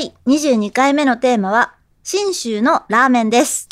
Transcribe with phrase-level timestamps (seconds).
[0.00, 3.68] 第22回目のテーマは信州のラーメンです。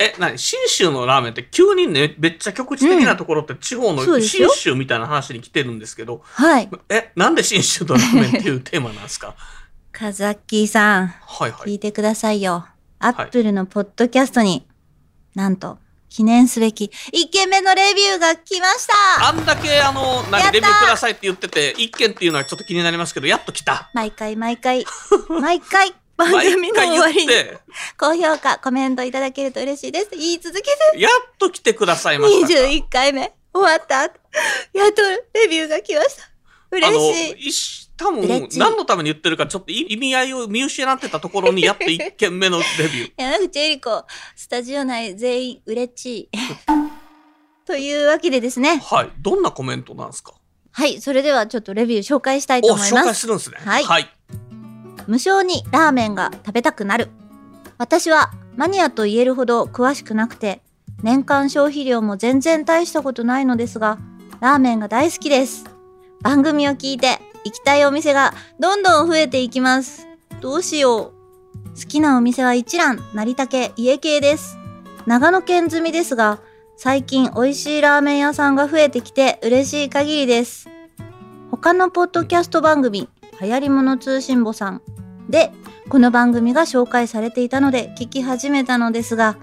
[0.00, 0.38] え何？
[0.38, 6.20] 信州のラーメンって急にねめっちゃ局地的なところって地方の信州みたいな話に来てるんですけど。
[6.22, 6.70] はい。
[6.88, 9.34] えなんで信州のラーメンっていうテーマなんですか？
[9.90, 11.08] カザッキーさん。
[11.08, 11.68] はいはい。
[11.68, 12.68] 聞いてくださいよ。
[13.00, 14.68] アップルのポッドキャストに、
[15.34, 16.90] なんと、記念すべき。
[17.12, 19.28] 1件目のレビューが来ました。
[19.28, 23.90] あんだけあの何レビューくださいって言ってて一件っていうのはちょっと気になりますけどやっと来た。
[23.94, 24.84] 毎回毎回、
[25.28, 27.32] 毎回、 番毎組の回終わりに。
[27.96, 30.08] 高評価、コメントいただけると嬉しいです。
[30.12, 32.46] 言い続けて、やっと来てくださいました。
[32.48, 34.18] か21回目、終わった後。
[34.72, 35.02] やっと
[35.34, 36.28] レビューが来ました。
[36.70, 37.87] 嬉しい。
[37.98, 44.04] 多分何のために言ってるかちょっと意味合いを見失ってたところにやっと一件目のレビュー 山口恵理子、
[44.36, 46.28] スタジオ内全員嬉しい。
[47.66, 48.80] というわけでですね。
[48.82, 50.32] はいどんなコメントなんですか？
[50.72, 53.04] はい、それではちょっとレビュー紹介したいと思います。
[53.04, 54.08] 介するんですねはいはい、
[55.06, 57.10] 無性にラーメンが食べたくなる。
[57.76, 60.62] 私はマニアと言えるほど詳しくなくて、
[61.02, 63.98] 年間消費量も全然大したことないのですが、
[64.40, 65.64] ラーメンが大好きです。
[66.22, 70.06] 番組を聞いて行きたいお店がどんどん増えていきます。
[70.40, 71.18] どうしよう。
[71.70, 74.58] 好きなお店は一蘭、成竹、家系です。
[75.06, 76.40] 長野県済みですが、
[76.76, 80.68] 最近美味しいラーメン屋さんが増えてきて嬉しい限りです。
[81.50, 83.08] 他のポッドキャスト番組、
[83.40, 84.82] 流行り物通信簿さん
[85.28, 85.52] で、
[85.88, 89.38] この番組が紹介されていたので聞き始めたのですが、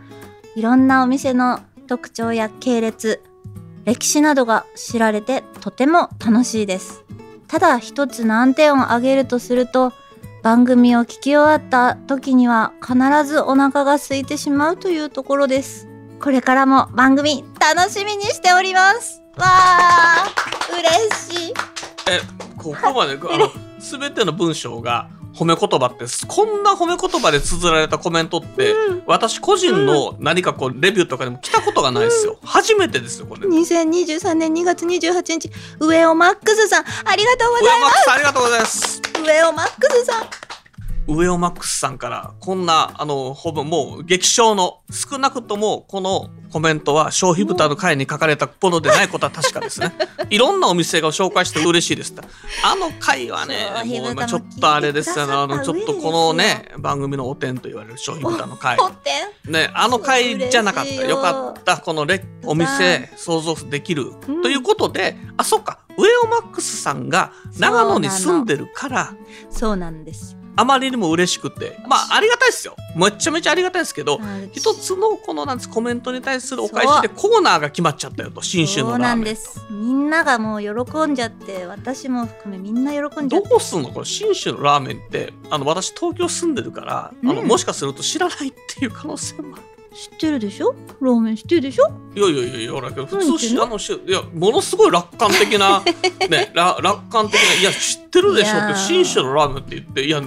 [0.55, 3.21] いろんなお店の特徴や系列、
[3.85, 7.03] 歴史などが知られてとても楽しいです。
[7.47, 9.93] ただ一つ難点を挙げるとすると、
[10.43, 12.95] 番組を聞き終わった時には必
[13.25, 15.87] ずお腹が空いてしまうというところです。
[16.19, 19.23] これからも番組楽しみにしております。
[19.37, 21.53] わー、嬉しい。
[22.07, 22.21] え
[22.57, 28.73] ここまであの 全ての文章が褒め言葉ってこんな褒め言葉で綴られたコメントって、
[29.05, 33.47] 私個人の何かこうレビューとかでも来たことがないですよ、初めてですよこれ。
[33.47, 38.79] 2023年2月28日、上尾マックスさん、ありがとうご上尾マッざいまクスさんありがとうございます。
[38.79, 39.01] す。
[39.23, 40.45] 上尾マックスさん。
[41.07, 49.91] 上尾マックスさんからこんなあのほぼもう激賞の少なくともこのコメントは消費豚の会に書かれたものでないことは確かですね。
[50.31, 52.13] いろんなお店が紹介して嬉しいです
[52.63, 55.33] あの回はねももう今ちょっとあれですよね。
[55.33, 58.77] あのちょっとこのね番組のお点と言われる消費豚の会。
[59.43, 60.93] ね、あの回じゃなかった。
[60.93, 61.01] よ。
[61.09, 61.75] よかった。
[61.75, 65.79] このレお店想像できる、うんということであそっか。
[65.97, 69.13] 上尾マックスさんが長野に住んでるから。
[69.49, 70.37] そうなんです。
[70.55, 71.77] あまりにも嬉しくて。
[71.87, 72.75] まあありがたいですよ。
[72.95, 79.15] めちゃめちゃありがたいですけどあ一つのこのなんコメントに対するお返しでコーナーが決まっちゃったよと信州そうのラーメンと。
[79.15, 79.59] なんです。
[79.69, 83.49] みんながもう喜んじゃって、私も含めみんな喜んじゃって。
[83.49, 83.91] どうすんの？
[83.91, 87.47] これ信州のラーメンってあの私東京住んでるから、あのうん。
[87.47, 89.63] もしかすると知らないっていう可能性もある
[89.95, 90.75] 知ってるでしょ？
[90.99, 91.89] ラーメン知ってるでしょ？
[92.15, 93.79] いやいやいやいや、俺普通し、何言ってんの？
[93.79, 95.81] し、いや、ものすごい楽観的な、
[96.29, 100.21] ね、ら楽観的な、いや、知ってるでしょって、新種のラーメンって言って、いや、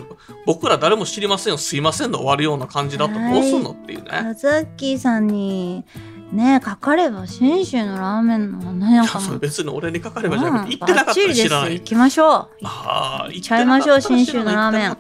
[0.47, 4.09] 僕ら誰も知りませんよ、すいませんの終わるような感じだと、はいどうすんのっていうね。
[4.11, 5.85] カズッキーさんに、
[6.33, 9.39] ね、かかれば信州のラーメンの何やかも。
[9.39, 11.75] 別に俺にかかればじゃうんなくて、言ってなかったら知らない。
[11.75, 11.85] 行。
[11.85, 12.49] きましょう。
[12.65, 14.97] ああ、言ちゃいましょう信州のラーメン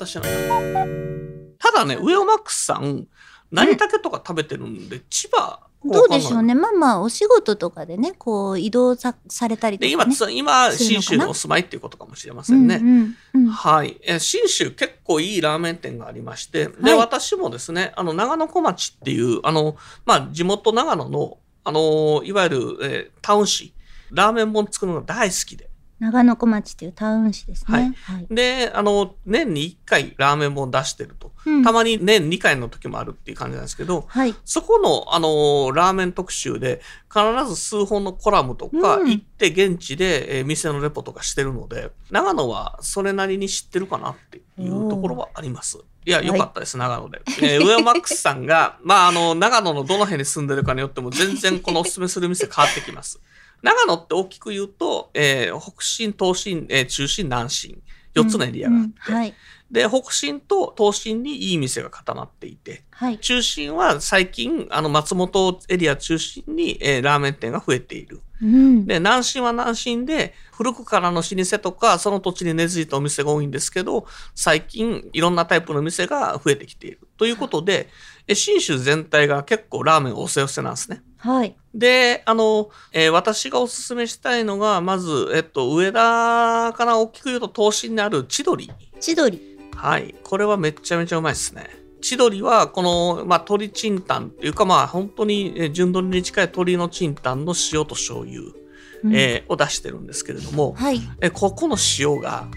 [1.58, 3.06] ただね、上尾マックスさん、
[3.50, 6.54] 成竹とか食べてるんで、千葉、どうでしょうね。
[6.54, 6.60] ね。
[6.60, 10.04] まあまあ、お仕事とかでね、こう、移動さされたりとで、か、ね。
[10.04, 12.76] 今、つ今、信州にお住まいっていうことかもしれませんね。
[12.76, 13.98] うんうんうんはい。
[14.02, 23.72] えー信州結構いいラーメン店がありまして、で、はい私もですね、あの、長野小町っていう、あの、まあ、地元長野の、あの、いわゆる、えータウン市、
[24.10, 25.70] ラーメン本作るのが大好きで。
[26.00, 27.76] 長野小町っていうタウン市ですね。
[27.76, 28.26] はいはい。
[28.30, 31.32] で、あの、年に1回ラーメン本出してると。
[31.44, 34.34] うんたまに年2回の時もあるっていう感じなんですけど、はい。
[34.44, 36.80] そこの、あのラーメン特集で、
[37.12, 45.78] 必ず数本のコラムとか、うん行って現地で、えー店のレポとかしてるので、長野はそれなりに知ってるかなっていうところはあります。
[46.06, 47.20] いや、いよかったです、長野で。
[47.42, 53.20] えー、上尾マックスさんが、まあ、あの、長野のどの辺に住んでるかによっても、全然このおすすめする店変わってきます。
[53.62, 57.82] 長野って大きく言うと、えー北進、東進、えー中進、南進。
[58.14, 59.34] 4つのエリアがあって、うんはい。
[59.70, 63.18] で北進と東進にいい店が固まっていてはい。
[63.18, 68.86] 中心は最近あの松本エリア中心に、えーラーメン店が増えているうん。
[68.86, 77.88] で南進は南進で古くからの老舗とかその土地に根付いたお店が多いんですけど最近いろんなタイプの店が増えてきているということで
[78.26, 81.02] え信州全体が結構ラーメンおせおせなんですね。
[81.18, 81.56] はい。
[81.74, 88.70] で、あの、えー私がおすすめしたいのが、まず、えっと、上田から大きく言うと、東進にある千鳥。
[89.00, 89.40] 千鳥。
[89.74, 90.14] はい。
[90.24, 91.68] これはめちゃめちゃうまいですね。
[92.00, 98.42] 千鳥は、この、まあ、鶏チンタンっていうか、まあ、本当に、えー純鶏に近い鶏のチンタンの塩と醤油、
[99.04, 101.00] うんえーを出してるんですけれども、はい。
[101.20, 102.48] えーここの塩が、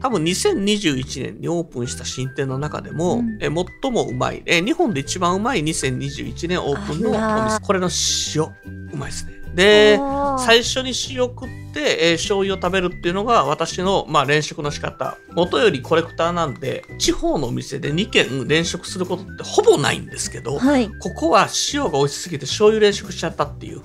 [0.00, 3.38] 多分2021年にオープンした新店の中でも、うん。
[3.40, 7.60] えー最もうまい、えー日本で一番うまい2021年オープンのお店。
[7.60, 7.88] これの
[8.34, 8.44] 塩、
[8.92, 9.32] うまいですね。
[9.54, 9.98] で、
[10.38, 15.16] 最初に塩食って、えー醤油を食べるっていうのが私の、まあ、連食の仕方。
[15.34, 20.88] 元よりコレクターなんで地方のお店で2軒連食することってほぼないんですけど、はい。
[21.00, 23.82] ここは塩が美味しすぎて醤油連食しちゃったっていう。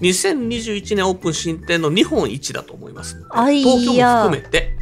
[0.00, 4.74] 2021年オープン新店の日本一だと思います東京もや含めて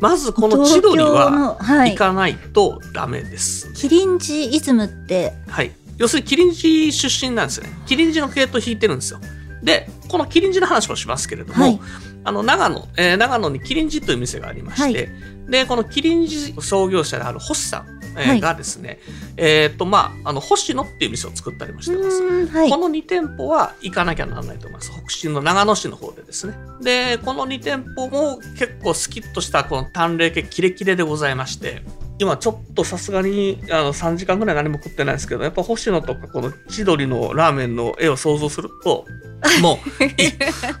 [0.00, 1.94] まずこの千鳥は行。
[1.94, 5.72] かないとダメです、キリンジイズムって、はい。
[5.98, 7.70] 要するに、キリンジ出身なんですよね。
[7.86, 9.20] キリンジの系統引いてるんですよ。
[9.62, 11.80] で、このキリンジの話もしますけれども、はい
[12.24, 15.08] あの、長野、えー長野にキリンジという店がありまして、
[15.48, 18.98] で、このキリンジ創業者である星さん、えーはいがですね、
[19.36, 22.46] えっ、と、まあ、あの、星野っていう店を作ったりもしてます。
[22.48, 22.76] はいこ。
[22.76, 24.90] の2店舗は行かなきゃならないと思います。
[24.90, 26.54] 北進の長野市の方でですね。
[26.80, 31.82] で、この2店舗も結構スキッとしたこの淡麗系キレキレでございまして、
[32.18, 39.04] 今ちょっとさすがにあの3時間ぐらい何も食ってないですけど、やっぱ星野とかこの千鳥のラーメンの絵を想像すると、
[39.60, 40.08] もう、い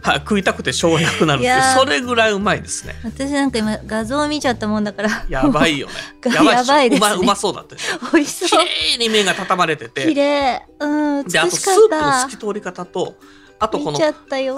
[0.02, 2.94] はい食いたくてしょうがなくなるってそれぐらいうまいですね。
[3.04, 5.26] 私なんか今画像見ちゃったもんだから。
[5.28, 5.92] やばいよね。
[6.32, 7.98] やばいですねうまうまそうだったでしょ。
[8.14, 8.64] 美味し綺そう。
[8.64, 10.62] 麗に麺が畳まれて綺て、麗。
[10.80, 10.86] う
[11.20, 12.36] ん、美しで、あかっとスープのた透き。
[12.38, 13.14] 通り方と、
[13.58, 13.98] あとこの。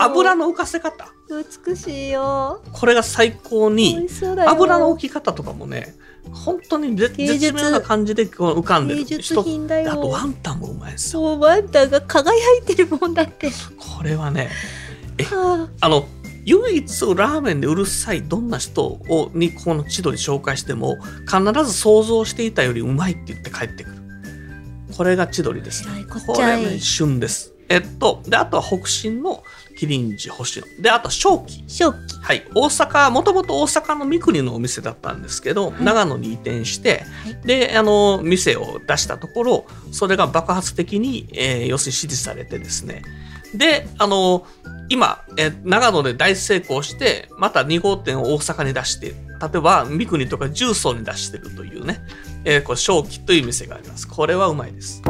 [0.00, 1.08] 油の浮かせ方。
[1.66, 2.62] 美しいよ。
[2.72, 4.08] これが最高美に。
[4.46, 5.96] 油の置き方とかもね
[6.32, 7.20] 本当に絶
[7.52, 9.04] 妙な感じでこう浮かんでる。
[9.04, 9.92] 芸術品だよ。
[9.92, 11.22] あとワンタンもうまいですよ。
[11.22, 13.50] そう、ワンタンが輝いてるもんだって。
[13.76, 14.50] これはね
[15.24, 16.06] はあの
[16.44, 20.96] 唯一ラーメンでうるさいどんな人をにこの千鳥紹介しても
[21.26, 23.96] 必ず想像していたよりうまいって言って帰ってくる。
[24.96, 25.84] これが千鳥です。
[25.86, 26.04] えらい。
[26.04, 26.40] こ。
[26.40, 27.52] れね旬です。
[27.68, 29.42] えっとであとは北進の
[29.78, 30.66] キリンジ星野。
[30.82, 31.62] であと正気。
[31.68, 32.16] 正気。
[32.20, 35.84] はい、大阪もともと大阪の三国のお店だったんですけど、はい。
[35.84, 37.46] 長野に移転して、はい。
[37.46, 43.02] であの店を出したところそれが爆発的に、えー要するに支持されてですね。
[43.54, 44.44] であの
[44.88, 49.14] 今、えー長野で大成功してまた2号店を大阪に出して例
[49.54, 52.00] えば三国とか重曹に出してるというね、
[52.44, 54.08] えーこれ正気という店があります。
[54.08, 55.02] これはうまいです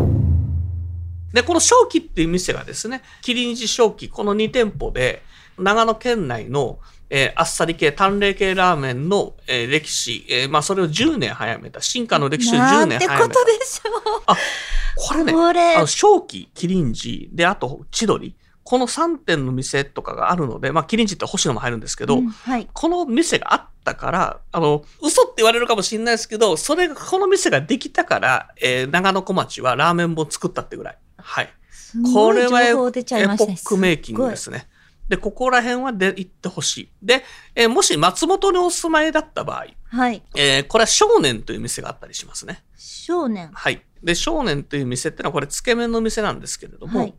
[1.32, 5.22] でこの正気っていう店がですねキリンジ正気この2店舗で
[5.58, 6.78] 長野県内の、
[7.10, 13.40] えーあっさり系、淡麗系ラーメンの、えー歴史、えーまあそれを10年早めた、進化の歴史を10なんてこ年早めた。
[13.40, 18.34] とでしょこれね、これあの、正気、キリンジ、で、あと、千鳥、
[18.64, 22.68] この3店の店とかがあるので、まあ、キリンジって星野も入るんですけど、うんはい。
[22.72, 30.98] この店があったから、あの、嘘って言われるかもしれないですけど、それが、この店ができたから、えー長野小町はラーメン本作ったってぐらい。
[31.16, 31.48] はい。
[31.70, 34.68] すごいこれはエ情報出ちゃいましたねポックメイキングですね。
[35.08, 36.88] で、ここら辺はで行ってほしい。
[37.02, 37.24] で、
[37.54, 40.22] えーもし松本にお住まいだった場合、はい。
[40.36, 42.62] えーこれは少年という店があったりしますね。
[42.76, 43.50] 少年。
[43.52, 43.82] はい。
[44.02, 47.14] で、少年という店ってのはこれ、つけ麺の店なんですけれども、はい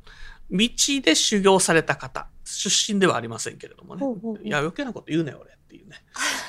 [0.52, 0.68] 道
[1.04, 4.00] で修行された方、出身ではありませんけれどもね。
[4.00, 5.98] ほうほうほういや、余計なこと言うね、俺っていうね。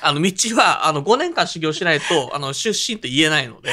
[0.02, 3.70] あの、道は、あの、5年間修行しないと、 あの、出身って言えないので、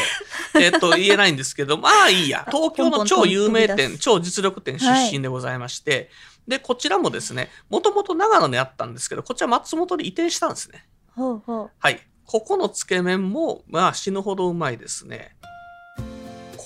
[0.59, 2.45] えっと、言えないんですけど、 まあいいや。
[2.51, 6.09] 東京の超有名店、超実力店出身でございまして、
[6.47, 10.85] で、こちらもですね、もともと長野にあったんですけど、こちら松本に移転したんですね。
[11.15, 11.71] ほうほう。
[11.79, 11.99] はい。
[12.25, 15.36] ここのつけ麺も、まあ死ぬほどうまいですね。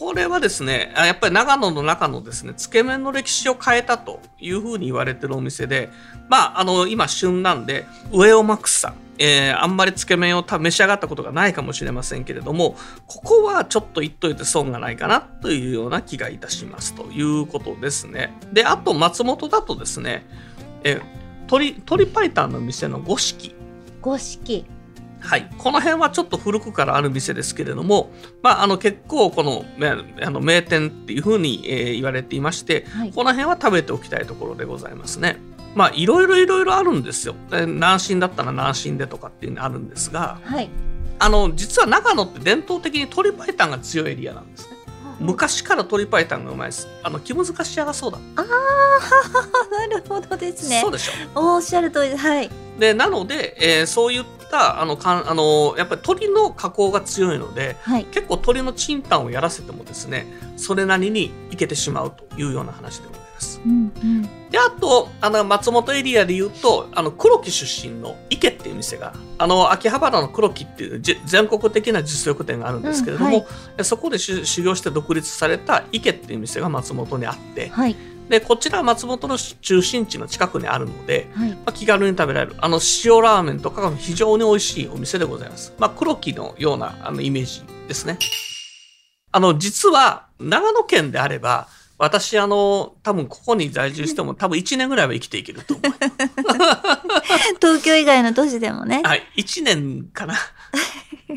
[0.01, 5.89] これはですね、やっぱり長野の中のですね、つけ麺の歴史を変えたというふうに言われてるお店で、
[6.27, 18.33] まあ、あの、今旬なんで、上尾マックスさん、えーあんまりつけ麺を召し上がったことがないかもしれませんけれども、ここはちょっと言っといて損がないかなというような気がいたしますということですね。
[18.51, 20.25] で、あと松本だとですね、
[20.83, 21.01] えー
[21.41, 23.53] 鶏、鶏白湯の店の五色。
[24.01, 24.65] 五色。
[25.21, 28.11] はい、この辺はちょっと古くからある店ですけれども、
[28.41, 33.11] まあ、あの結構このねあの名店っていうふうに、えー言われていまして、はい。
[33.11, 35.37] この辺は食べておきたいところでございますね。
[35.75, 37.35] まあいろいろいろいろあるんですよ。
[37.49, 40.69] で南進だったら南進でとかっていうのあるんですがはい
[41.19, 44.77] あの実は長野って伝統的に鶏白湯が強いエリアなんですね。
[45.19, 46.87] 昔から鶏白湯がうまいです。
[47.03, 48.17] あの気難し屋がそうだ。
[48.37, 48.43] ああ
[49.87, 51.11] なるほどですねそうでしょ。
[51.35, 52.49] おっしゃる通りですはい
[52.79, 58.05] でなので、えーそういったあのかんあのやっぱり鳥の加工が強いのではい。
[58.05, 60.27] 結構鳥のチンタンをやらせてもですね
[60.57, 63.61] それなりにいけてしまうというような話でございます。
[63.65, 64.21] うんうん。
[64.51, 73.45] であとあの松本エリアで言うとあの黒木出身の池っていう店があの秋葉原の黒木っていうじ全国的な実力店があるんですけれども、うんはい。
[73.77, 77.95] でそこで修修行して独立された池っていう店が松本にあってはい
[78.31, 85.73] でこちらは松本の中心地の近くにあるので、はいまあ、気軽に食べられるあの塩ラーメンとかが非常に美味しいお店でございます。
[85.77, 88.17] まあ、黒木のようなあのイメージですね。
[89.33, 97.55] あの実は長野県であれば私あの多分ここに在住しても多分1年ぐらいは生きていけると思います。
[97.59, 100.35] 東京以外の都市でもねはい、1年かな。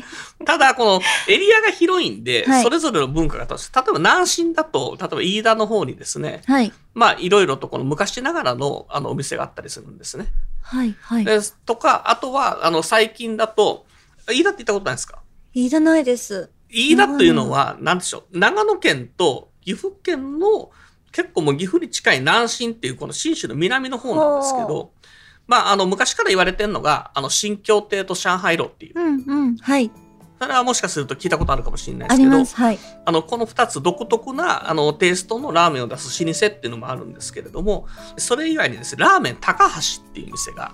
[0.45, 2.63] ただ、このエリアが広いんで、はい。
[2.63, 3.45] それぞれの文化が。
[3.45, 6.71] 例えば南進だと、例えば飯田の方にですね、はい。
[6.93, 10.27] まあいろいろとこの昔ながらのあのお店があったりするんですね。
[10.61, 11.25] はいはい。
[11.25, 11.57] です。
[11.65, 13.85] とか、あとは、あの、最近だと、
[14.27, 15.19] 飯田って行ったことないですか？
[15.53, 16.49] いらないです。
[16.69, 20.71] 飯田というのは、なんでしょう、長野県と岐阜県の、
[21.11, 24.91] 結構もう岐阜に近い南進っていうこの信州の南の方なんですけほど、
[25.47, 28.99] まあ、あの、昔から言われてるのが、あの、新京亭と上海楼っていう。
[28.99, 29.91] うんうんはい
[30.37, 37.87] それはもしかすると聞いたことあるかもしれないであすけど、はいあの、この二つ独特な、あの、テイストのラーメンを出す老舗っていうのもあるんですけれども、
[38.17, 40.73] それ以外にですね、ラーメン高橋っていう店が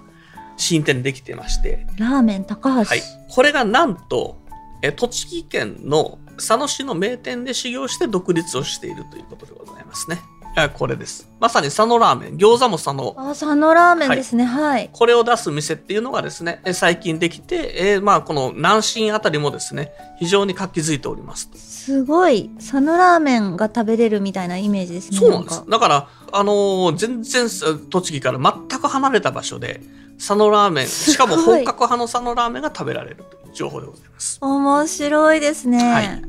[0.57, 2.85] 新店でできてまして、ラーメン高橋？
[2.85, 3.01] はい。
[3.29, 4.39] これがなんと、
[4.81, 10.19] え栃木県の佐野市の名店で修行して独立をしているということでございますね。
[10.55, 11.29] あこれです。
[11.39, 13.15] まさに佐野ラーメン、餃子も佐野。
[13.17, 21.50] あ佐野ラーメンですねはいこれを出す店っていうのがですね、え最近できて、えーまあこの南進あたりもですね、非常に活気づいております。
[21.55, 25.65] すごい佐野ラーメンが食べれるみたいなイメージですねそうなんですか。
[25.70, 29.81] だから、あのー全然す栃木から全く離れた場所で、
[30.17, 34.38] 佐野ラーメン、しかも本格派の佐野ラーメンが食べられるという情報でございます。
[34.41, 36.22] 面白いですね、はい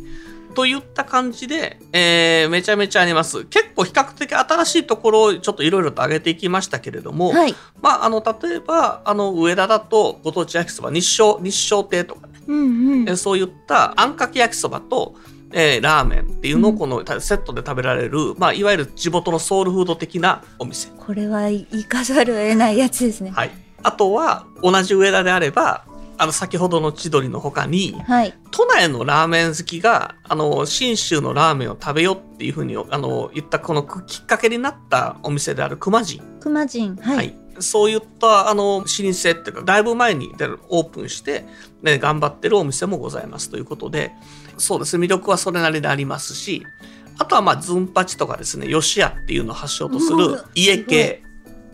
[0.55, 3.45] といった感じで、えーめちゃめちゃあります。
[3.47, 4.02] 結構比較
[4.33, 7.55] 的新しいところをちょっといろいろと上げていきましたけれども、はい。
[7.81, 13.09] まあ、あの、例えば、あの、上田だと、ご当地焼きそば、日照、日照亭とかね、うんうん。
[13.09, 15.15] えーそういったあんかけ焼きそばと、
[15.53, 16.79] えーラーメンっていうのをうん。
[16.79, 20.89] このたセットで食べられる、まあ、いわゆる地元のソウルフード的なお店。
[20.99, 23.31] これは生かざるを得ないやつですね。
[23.31, 23.51] はい。
[23.85, 25.85] あとは、同じ上田であれば、
[26.19, 36.23] あの、先ほどの千鳥の他に、はい都内のラーメン好きが、あの、信州のラーメンを食べようっていうふうに、あの、言ったこのきっかけになったお店である熊人。
[36.41, 37.35] 熊人はい、はい。
[37.59, 40.33] そういった、あの、老舗っていうか、だいぶ前に
[40.69, 41.47] オープンして、
[41.83, 44.13] ね、頑張ってるお店もございますということで、
[44.59, 46.63] そうですね、魅力はそれなりでありますし、
[47.19, 51.23] あとは、まあ、ズンパチとかですね、吉屋っていうのを発祥とする家系。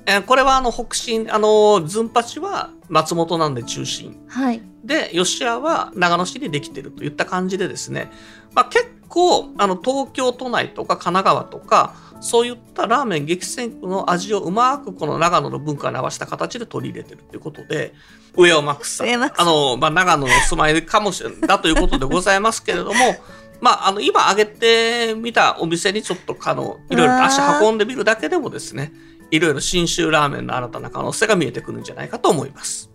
[0.09, 4.19] えーこれは、あの、北進、あの、ズンパチは松本なんで中心。
[4.29, 8.11] はいで、吉屋は長野市にできてるといった感じでですね、
[8.55, 17.93] まあ、結構、あの、東京都内とか神奈川とか、そういったラーメン激戦区の味をうまくこの長野の文化に合わせた形で取り入れてるということで、
[18.35, 19.09] 上尾マックスさん。
[19.41, 22.95] あの、まあ、長野のお住まいかもしれない、だということでございますけれども、
[23.61, 28.93] まあ、あの、今挙げてみたお店にちょっと、あの、いろいろと足運んでみるだけでもですね、
[29.31, 32.91] いろいろ信州ラーメンの新たな可能性が見えてくるんじゃないかと思います。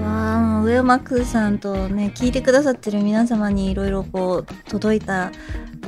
[0.00, 5.30] わあ上マックさんとね聞いてくださってる皆様にいろいろこう届いた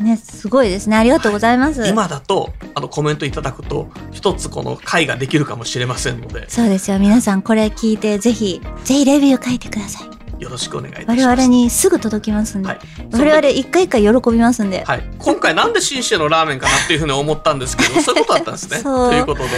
[0.01, 0.97] ねすごいですね。
[0.97, 6.49] ありがとうございます、今だとあのコメントいただくと一つこの回ができるかもしれませんので。
[6.49, 6.99] そうですよ。
[6.99, 11.23] 皆さんこれ聞いてぜひぜひレビュー書いてくださいよろしくお願いいたします。
[11.23, 12.79] 我々にすぐ届きますんで、はい。
[13.13, 18.83] 我々一回一回喜びますんで、はい、今回なんで信州のラーメンかなっていうふうに思ったんですけど そういうことだったんですね。
[18.83, 19.49] ということで、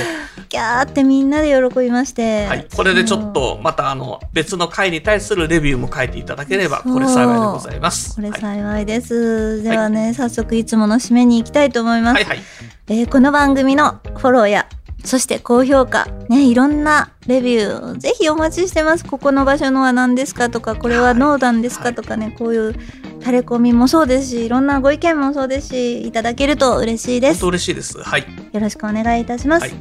[0.48, 8.14] ギャーってみんなで喜びまして、はい、これでちょっとまたあの別の回に対するレビューも書いていただければこれ幸いでございます。
[8.14, 12.42] これはい幸いです、ではね、早速いつもの締めに行きたいと思います、はいはい。
[12.90, 14.66] えーこの番組のフォローや
[15.04, 16.06] そして高評価。
[16.28, 19.04] ねいろんなレビューぜひお待ちしてます。
[19.04, 22.74] ここの場所のは何ですかとかこれはノーダンですかとかね、こういう
[23.20, 27.40] タレコミもそうですしいろんなご意見もそうですしいただけると嬉しいです。
[27.40, 28.02] 本当嬉しいです。
[28.02, 29.72] はい、よろしくお願いいたします、はい。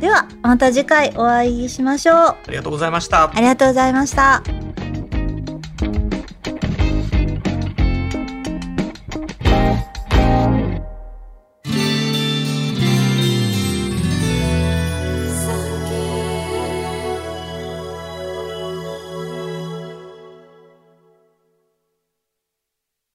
[0.00, 2.16] ではまた次回お会いしましょう。
[2.16, 3.30] ありがとうございました。
[3.30, 4.61] ありがとうございました